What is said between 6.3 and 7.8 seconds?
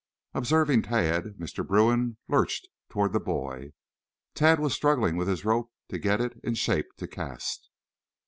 in shape to cast.